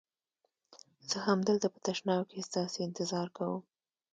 [1.09, 3.61] زه همدلته په تشناب کې ستاسي انتظار کوم.